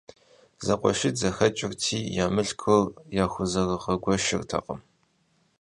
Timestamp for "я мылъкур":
2.23-2.83